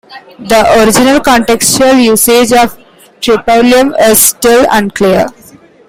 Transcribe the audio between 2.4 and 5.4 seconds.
of "tripalium" is still unclear.